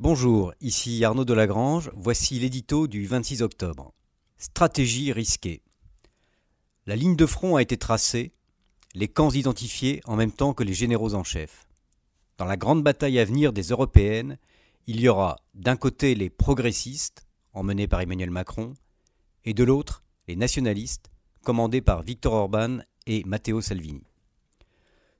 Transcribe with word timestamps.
Bonjour, 0.00 0.52
ici 0.60 1.04
Arnaud 1.04 1.24
Delagrange, 1.24 1.92
voici 1.94 2.40
l'édito 2.40 2.88
du 2.88 3.06
26 3.06 3.42
octobre. 3.42 3.94
Stratégie 4.38 5.12
risquée. 5.12 5.62
La 6.84 6.96
ligne 6.96 7.14
de 7.14 7.26
front 7.26 7.54
a 7.54 7.62
été 7.62 7.76
tracée, 7.76 8.32
les 8.96 9.06
camps 9.06 9.30
identifiés 9.30 10.00
en 10.06 10.16
même 10.16 10.32
temps 10.32 10.52
que 10.52 10.64
les 10.64 10.74
généraux 10.74 11.14
en 11.14 11.22
chef. 11.22 11.68
Dans 12.38 12.44
la 12.44 12.56
grande 12.56 12.82
bataille 12.82 13.20
à 13.20 13.24
venir 13.24 13.52
des 13.52 13.68
européennes, 13.68 14.36
il 14.88 15.00
y 15.00 15.06
aura 15.06 15.36
d'un 15.54 15.76
côté 15.76 16.16
les 16.16 16.28
progressistes, 16.28 17.24
emmenés 17.52 17.86
par 17.86 18.00
Emmanuel 18.00 18.32
Macron, 18.32 18.74
et 19.44 19.54
de 19.54 19.62
l'autre 19.62 20.02
les 20.26 20.34
nationalistes, 20.34 21.12
commandés 21.44 21.82
par 21.82 22.02
Victor 22.02 22.32
Orban 22.32 22.78
et 23.06 23.22
Matteo 23.26 23.60
Salvini. 23.60 24.02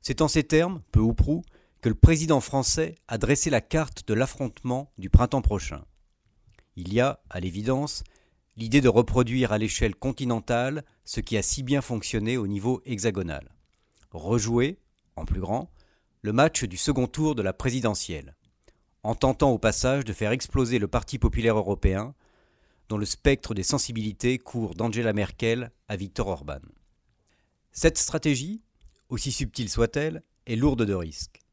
C'est 0.01 0.21
en 0.21 0.27
ces 0.27 0.43
termes, 0.43 0.83
peu 0.91 0.99
ou 0.99 1.15
prou, 1.15 1.45
que 1.85 1.91
le 1.91 1.95
président 1.95 2.41
français 2.41 2.95
a 3.09 3.19
dressé 3.19 3.51
la 3.51 3.61
carte 3.61 4.09
de 4.09 4.15
l'affrontement 4.15 4.91
du 4.97 5.11
printemps 5.11 5.43
prochain. 5.43 5.85
Il 6.77 6.95
y 6.95 6.99
a, 6.99 7.21
à 7.29 7.41
l'évidence, 7.41 8.05
l'idée 8.57 8.81
de 8.81 8.89
reproduire 8.89 9.53
à 9.53 9.59
l'échelle 9.59 9.95
continentale 9.95 10.87
ce 11.05 11.21
qui 11.21 11.37
a 11.37 11.43
si 11.43 11.63
bien 11.63 11.83
fonctionné 11.83 12.39
au 12.39 12.47
niveau 12.47 12.81
hexagonal. 12.87 13.55
Rejouer, 14.13 14.79
en 15.17 15.27
plus 15.27 15.41
grand, 15.41 15.71
le 16.23 16.33
match 16.33 16.65
du 16.65 16.79
second 16.79 17.07
tour 17.07 17.35
de 17.35 17.43
la 17.43 17.53
présidentielle, 17.53 18.35
en 19.03 19.15
tentant 19.15 19.51
au 19.51 19.59
passage 19.59 20.07
de 20.07 20.15
faire 20.15 20.33
exploser 20.33 20.79
le 20.79 20.89
Parti 20.89 21.19
populaire 21.19 21.59
européen, 21.59 22.15
dont 22.89 22.97
le 22.97 23.05
spectre 23.05 23.53
des 23.53 23.63
sensibilités 23.63 24.39
court 24.39 24.75
d'Angela 24.75 25.13
Merkel 25.13 25.71
à 25.89 25.97
Viktor 25.97 26.29
Orban. 26.29 26.63
Cette 27.73 27.99
stratégie, 27.99 28.63
aussi 29.11 29.33
subtile 29.33 29.69
soit-elle, 29.69 30.23
est 30.47 30.57
lourde 30.57 30.87
de 30.87 30.95
risques. 30.95 31.44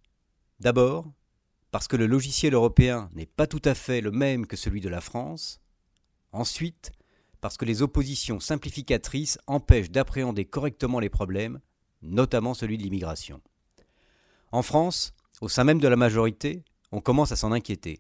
D'abord, 0.62 1.12
parce 1.72 1.88
que 1.88 1.96
le 1.96 2.06
logiciel 2.06 2.54
européen 2.54 3.10
n'est 3.16 3.26
pas 3.26 3.48
tout 3.48 3.64
à 3.66 3.74
fait 3.74 4.00
le 4.00 4.12
même 4.12 4.46
que 4.46 4.56
celui 4.56 4.80
de 4.80 4.90
la 4.90 5.02
France. 5.02 5.60
Ensuite, 6.34 6.92
parce 7.40 7.58
que 7.58 7.66
les 7.66 7.82
oppositions 7.82 8.40
simplificatrices 8.40 9.40
empêchent 9.48 9.90
d'appréhender 9.90 10.46
correctement 10.46 11.00
les 11.00 11.10
problèmes, 11.10 11.62
notamment 12.04 12.54
celui 12.54 12.78
de 12.78 12.84
l'immigration. 12.84 13.42
En 14.52 14.62
France, 14.62 15.16
au 15.42 15.50
sein 15.50 15.64
même 15.64 15.80
de 15.80 15.88
la 15.88 15.96
majorité, 15.96 16.64
on 16.92 17.02
commence 17.02 17.32
à 17.32 17.36
s'en 17.36 17.52
inquiéter. 17.52 18.00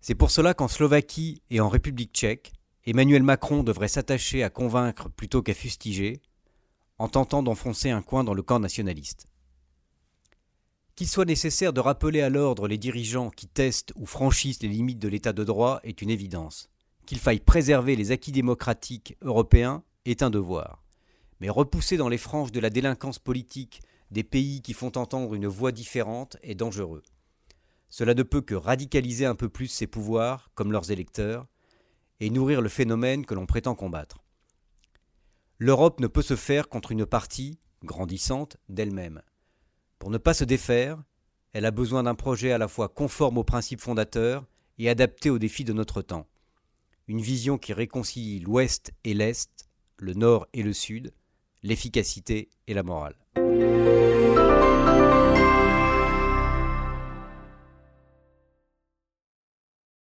C'est 0.00 0.14
pour 0.14 0.30
cela 0.30 0.54
qu'en 0.54 0.68
Slovaquie 0.68 1.42
et 1.50 1.58
en 1.58 1.68
République 1.68 2.12
tchèque, 2.12 2.52
Emmanuel 2.86 3.24
Macron 3.24 3.64
devrait 3.64 3.88
s'attacher 3.88 4.44
à 4.44 4.50
convaincre 4.50 5.10
plutôt 5.10 5.42
qu'à 5.42 5.52
fustiger, 5.52 6.22
en 6.98 7.08
tentant 7.08 7.42
d'enfoncer 7.42 7.90
un 7.90 8.02
coin 8.02 8.22
dans 8.22 8.34
le 8.34 8.42
camp 8.42 8.60
nationaliste. 8.60 9.26
Qu'il 10.98 11.06
soit 11.06 11.26
nécessaire 11.26 11.72
de 11.72 11.78
rappeler 11.78 12.22
à 12.22 12.28
l'ordre 12.28 12.66
les 12.66 12.76
dirigeants 12.76 13.30
qui 13.30 13.46
testent 13.46 13.92
ou 13.94 14.04
franchissent 14.04 14.64
les 14.64 14.68
limites 14.68 14.98
de 14.98 15.06
l'état 15.06 15.32
de 15.32 15.44
droit 15.44 15.78
est 15.84 16.02
une 16.02 16.10
évidence. 16.10 16.70
Qu'il 17.06 17.20
faille 17.20 17.38
préserver 17.38 17.94
les 17.94 18.10
acquis 18.10 18.32
démocratiques 18.32 19.16
européens 19.22 19.84
est 20.06 20.24
un 20.24 20.30
devoir. 20.30 20.82
Mais 21.38 21.50
repousser 21.50 21.98
dans 21.98 22.08
les 22.08 22.18
franges 22.18 22.50
de 22.50 22.58
la 22.58 22.68
délinquance 22.68 23.20
politique 23.20 23.80
des 24.10 24.24
pays 24.24 24.60
qui 24.60 24.72
font 24.72 24.90
entendre 24.96 25.34
une 25.34 25.46
voix 25.46 25.70
différente 25.70 26.36
est 26.42 26.56
dangereux. 26.56 27.04
Cela 27.90 28.14
ne 28.14 28.24
peut 28.24 28.42
que 28.42 28.56
radicaliser 28.56 29.24
un 29.24 29.36
peu 29.36 29.48
plus 29.48 29.68
ses 29.68 29.86
pouvoirs, 29.86 30.50
comme 30.56 30.72
leurs 30.72 30.90
électeurs, 30.90 31.46
et 32.18 32.28
nourrir 32.28 32.60
le 32.60 32.68
phénomène 32.68 33.24
que 33.24 33.34
l'on 33.34 33.46
prétend 33.46 33.76
combattre. 33.76 34.24
L'Europe 35.58 36.00
ne 36.00 36.08
peut 36.08 36.22
se 36.22 36.34
faire 36.34 36.68
contre 36.68 36.90
une 36.90 37.06
partie, 37.06 37.60
grandissante, 37.84 38.56
d'elle-même. 38.68 39.22
Pour 39.98 40.10
ne 40.10 40.18
pas 40.18 40.34
se 40.34 40.44
défaire, 40.44 41.02
elle 41.52 41.64
a 41.64 41.70
besoin 41.70 42.04
d'un 42.04 42.14
projet 42.14 42.52
à 42.52 42.58
la 42.58 42.68
fois 42.68 42.88
conforme 42.88 43.38
aux 43.38 43.44
principes 43.44 43.80
fondateurs 43.80 44.44
et 44.78 44.88
adapté 44.88 45.30
aux 45.30 45.38
défis 45.38 45.64
de 45.64 45.72
notre 45.72 46.02
temps. 46.02 46.26
Une 47.08 47.20
vision 47.20 47.58
qui 47.58 47.72
réconcilie 47.72 48.40
l'Ouest 48.40 48.92
et 49.04 49.14
l'Est, 49.14 49.68
le 49.96 50.14
Nord 50.14 50.46
et 50.52 50.62
le 50.62 50.72
Sud, 50.72 51.12
l'efficacité 51.62 52.48
et 52.66 52.74
la 52.74 52.82
morale. 52.82 53.16